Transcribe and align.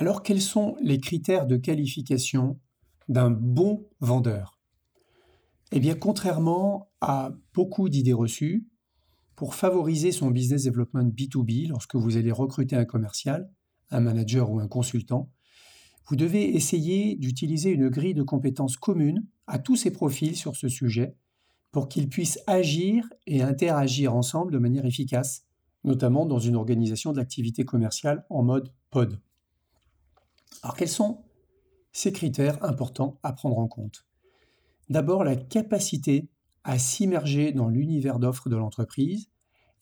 Alors 0.00 0.22
quels 0.22 0.40
sont 0.40 0.76
les 0.80 1.00
critères 1.00 1.48
de 1.48 1.56
qualification 1.56 2.60
d'un 3.08 3.32
bon 3.32 3.88
vendeur? 3.98 4.60
Eh 5.72 5.80
bien 5.80 5.96
contrairement 5.96 6.92
à 7.00 7.32
beaucoup 7.52 7.88
d'idées 7.88 8.12
reçues, 8.12 8.68
pour 9.34 9.56
favoriser 9.56 10.12
son 10.12 10.30
business 10.30 10.62
development 10.62 11.10
B2B 11.10 11.66
lorsque 11.66 11.96
vous 11.96 12.16
allez 12.16 12.30
recruter 12.30 12.76
un 12.76 12.84
commercial, 12.84 13.50
un 13.90 13.98
manager 13.98 14.52
ou 14.52 14.60
un 14.60 14.68
consultant, 14.68 15.32
vous 16.06 16.14
devez 16.14 16.54
essayer 16.54 17.16
d'utiliser 17.16 17.70
une 17.70 17.88
grille 17.88 18.14
de 18.14 18.22
compétences 18.22 18.76
commune 18.76 19.26
à 19.48 19.58
tous 19.58 19.74
ces 19.74 19.90
profils 19.90 20.36
sur 20.36 20.54
ce 20.54 20.68
sujet 20.68 21.16
pour 21.72 21.88
qu'ils 21.88 22.08
puissent 22.08 22.38
agir 22.46 23.04
et 23.26 23.42
interagir 23.42 24.14
ensemble 24.14 24.52
de 24.52 24.58
manière 24.58 24.86
efficace, 24.86 25.44
notamment 25.82 26.24
dans 26.24 26.38
une 26.38 26.54
organisation 26.54 27.10
de 27.10 27.16
l'activité 27.16 27.64
commerciale 27.64 28.24
en 28.30 28.44
mode 28.44 28.72
pod. 28.90 29.20
Alors 30.62 30.76
quels 30.76 30.88
sont 30.88 31.24
ces 31.92 32.12
critères 32.12 32.62
importants 32.64 33.18
à 33.22 33.32
prendre 33.32 33.58
en 33.58 33.68
compte? 33.68 34.06
D'abord 34.88 35.24
la 35.24 35.36
capacité 35.36 36.28
à 36.64 36.78
s'immerger 36.78 37.52
dans 37.52 37.68
l'univers 37.68 38.18
d'offres 38.18 38.48
de 38.48 38.56
l'entreprise 38.56 39.28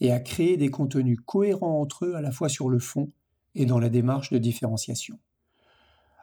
et 0.00 0.12
à 0.12 0.20
créer 0.20 0.56
des 0.56 0.70
contenus 0.70 1.18
cohérents 1.24 1.80
entre 1.80 2.06
eux 2.06 2.14
à 2.14 2.20
la 2.20 2.30
fois 2.30 2.48
sur 2.48 2.68
le 2.68 2.78
fond 2.78 3.12
et 3.54 3.66
dans 3.66 3.78
la 3.78 3.88
démarche 3.88 4.30
de 4.30 4.38
différenciation. 4.38 5.18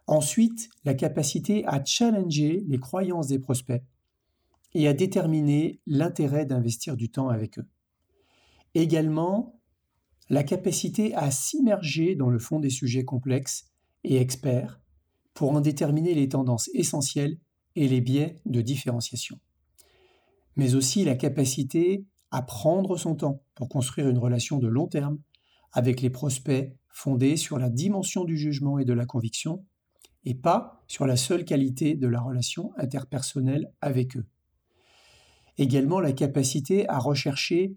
Ensuite, 0.06 0.70
la 0.84 0.94
capacité 0.94 1.66
à 1.66 1.84
challenger 1.84 2.64
les 2.68 2.80
croyances 2.80 3.28
des 3.28 3.40
prospects 3.40 3.84
et 4.74 4.88
à 4.88 4.94
déterminer 4.94 5.80
l'intérêt 5.86 6.46
d'investir 6.46 6.98
du 6.98 7.10
temps 7.10 7.30
avec 7.30 7.60
eux. 7.60 7.68
Également, 8.76 9.60
la 10.30 10.44
capacité 10.44 11.14
à 11.16 11.32
s'immerger 11.32 12.16
dans 12.16 12.30
le 12.30 12.40
fond 12.40 12.60
des 12.60 12.70
sujets 12.70 13.06
complexes 13.06 13.73
et 14.04 14.18
experts 14.18 14.80
pour 15.34 15.52
en 15.52 15.62
déterminer 15.62 16.14
les 16.14 16.30
tendances 16.30 16.70
essentielles 16.74 17.38
et 17.76 17.88
les 17.88 18.02
biais 18.02 18.42
de 18.46 18.62
différenciation. 18.62 19.40
Mais 20.56 20.76
aussi 20.76 21.04
la 21.04 21.16
capacité 21.16 22.06
à 22.32 22.42
prendre 22.42 22.98
son 22.98 23.16
temps 23.16 23.44
pour 23.56 23.70
construire 23.70 24.10
une 24.10 24.18
relation 24.18 24.60
de 24.60 24.68
long 24.68 24.88
terme 24.88 25.20
avec 25.72 26.02
les 26.02 26.10
prospects 26.10 26.76
fondée 26.90 27.38
sur 27.38 27.58
la 27.58 27.70
dimension 27.70 28.24
du 28.24 28.38
jugement 28.38 28.78
et 28.78 28.86
de 28.86 28.94
la 28.94 29.06
conviction, 29.06 29.66
et 30.26 30.36
pas 30.36 30.84
sur 30.88 31.08
la 31.08 31.18
seule 31.18 31.44
qualité 31.44 31.96
de 31.96 32.08
la 32.08 32.22
relation 32.22 32.72
interpersonnelle 32.78 33.72
avec 33.82 34.16
eux. 34.16 34.26
Également 35.58 36.00
la 36.00 36.14
capacité 36.14 36.88
à 36.88 37.00
rechercher 37.00 37.76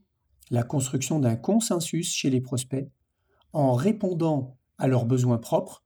la 0.51 0.63
construction 0.63 1.19
d'un 1.19 1.37
consensus 1.37 2.15
chez 2.15 2.31
les 2.31 2.41
prospects 2.41 2.89
en 3.53 3.73
répondant 3.73 4.59
à 4.79 4.87
leurs 4.87 5.07
besoins 5.07 5.39
propres 5.39 5.86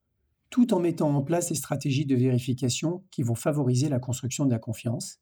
tout 0.51 0.73
en 0.73 0.79
mettant 0.79 1.15
en 1.15 1.23
place 1.23 1.49
des 1.49 1.55
stratégies 1.55 2.05
de 2.05 2.15
vérification 2.15 3.03
qui 3.09 3.23
vont 3.23 3.35
favoriser 3.35 3.89
la 3.89 3.99
construction 3.99 4.45
de 4.45 4.51
la 4.51 4.59
confiance. 4.59 5.19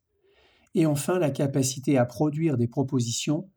Et 0.76 0.86
enfin, 0.86 1.20
la 1.20 1.30
capacité 1.30 1.98
à 1.98 2.06
produire 2.06 2.58
des 2.58 2.68
propositions 2.68 3.50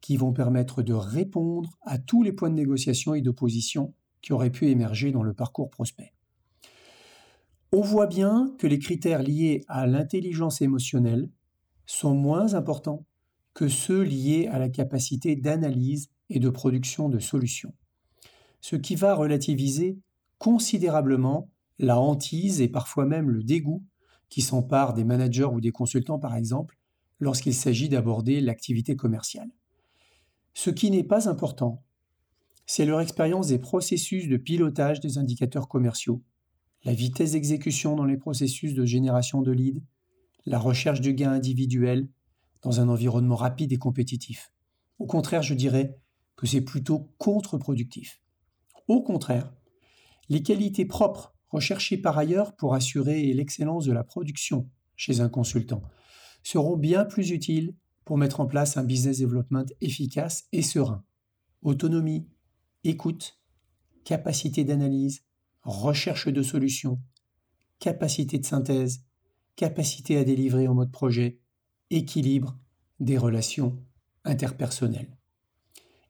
qui 0.00 0.16
vont 0.16 0.32
permettre 0.32 0.82
de 0.82 0.94
répondre 0.94 1.78
à 1.82 1.98
tous 1.98 2.22
les 2.22 2.32
points 2.32 2.50
de 2.50 2.54
négociation 2.54 3.14
et 3.14 3.20
d'opposition 3.20 3.94
qui 4.22 4.32
auraient 4.32 4.50
pu 4.50 4.68
émerger 4.68 5.12
dans 5.12 5.22
le 5.22 5.34
parcours 5.34 5.70
prospect. 5.70 6.14
On 7.72 7.82
voit 7.82 8.06
bien 8.06 8.54
que 8.58 8.66
les 8.66 8.78
critères 8.78 9.22
liés 9.22 9.64
à 9.68 9.86
l'intelligence 9.86 10.62
émotionnelle 10.62 11.30
sont 11.84 12.14
moins 12.14 12.54
importants 12.54 13.04
que 13.52 13.68
ceux 13.68 14.02
liés 14.02 14.48
à 14.50 14.58
la 14.58 14.70
capacité 14.70 15.36
d'analyse 15.36 16.08
et 16.30 16.38
de 16.38 16.48
production 16.48 17.10
de 17.10 17.18
solutions, 17.18 17.74
ce 18.60 18.76
qui 18.76 18.94
va 18.94 19.14
relativiser 19.14 19.98
considérablement 20.38 21.50
la 21.78 21.98
hantise 21.98 22.60
et 22.60 22.68
parfois 22.68 23.06
même 23.06 23.30
le 23.30 23.42
dégoût 23.42 23.84
qui 24.28 24.42
s'empare 24.42 24.94
des 24.94 25.04
managers 25.04 25.44
ou 25.44 25.60
des 25.60 25.70
consultants 25.70 26.18
par 26.18 26.34
exemple 26.34 26.78
lorsqu'il 27.20 27.54
s'agit 27.54 27.88
d'aborder 27.88 28.40
l'activité 28.40 28.96
commerciale. 28.96 29.50
Ce 30.54 30.70
qui 30.70 30.90
n'est 30.90 31.04
pas 31.04 31.28
important, 31.28 31.84
c'est 32.66 32.84
leur 32.84 33.00
expérience 33.00 33.48
des 33.48 33.58
processus 33.58 34.28
de 34.28 34.36
pilotage 34.36 35.00
des 35.00 35.18
indicateurs 35.18 35.68
commerciaux, 35.68 36.22
la 36.84 36.92
vitesse 36.92 37.32
d'exécution 37.32 37.96
dans 37.96 38.04
les 38.04 38.16
processus 38.16 38.74
de 38.74 38.84
génération 38.84 39.42
de 39.42 39.52
leads, 39.52 39.82
la 40.46 40.58
recherche 40.58 41.00
du 41.00 41.14
gain 41.14 41.32
individuel 41.32 42.08
dans 42.62 42.80
un 42.80 42.88
environnement 42.88 43.36
rapide 43.36 43.72
et 43.72 43.78
compétitif. 43.78 44.52
Au 44.98 45.06
contraire, 45.06 45.42
je 45.42 45.54
dirais 45.54 45.98
que 46.36 46.46
c'est 46.46 46.60
plutôt 46.60 47.10
contre-productif. 47.18 48.20
Au 48.86 49.02
contraire, 49.02 49.52
les 50.28 50.42
qualités 50.42 50.84
propres 50.84 51.34
recherchées 51.48 51.98
par 51.98 52.18
ailleurs 52.18 52.54
pour 52.56 52.74
assurer 52.74 53.32
l'excellence 53.32 53.84
de 53.84 53.92
la 53.92 54.04
production 54.04 54.68
chez 54.96 55.20
un 55.20 55.28
consultant 55.28 55.82
seront 56.42 56.76
bien 56.76 57.04
plus 57.04 57.30
utiles 57.30 57.74
pour 58.04 58.18
mettre 58.18 58.40
en 58.40 58.46
place 58.46 58.76
un 58.76 58.84
business 58.84 59.18
development 59.20 59.66
efficace 59.80 60.46
et 60.52 60.62
serein. 60.62 61.04
Autonomie, 61.62 62.26
écoute, 62.84 63.38
capacité 64.04 64.64
d'analyse, 64.64 65.24
recherche 65.62 66.28
de 66.28 66.42
solutions, 66.42 67.00
capacité 67.78 68.38
de 68.38 68.46
synthèse, 68.46 69.04
capacité 69.56 70.16
à 70.16 70.24
délivrer 70.24 70.68
en 70.68 70.74
mode 70.74 70.92
projet, 70.92 71.40
équilibre 71.90 72.58
des 73.00 73.18
relations 73.18 73.76
interpersonnelles. 74.24 75.18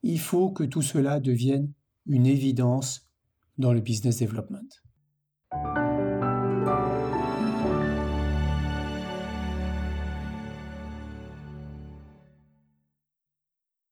Il 0.03 0.21
faut 0.21 0.51
que 0.51 0.65
tout 0.65 0.83
cela 0.83 1.19
devienne 1.19 1.73
une 2.07 2.27
évidence 2.27 3.08
dans 3.59 3.73
le 3.73 3.81
business 3.81 4.19
development. 4.19 4.83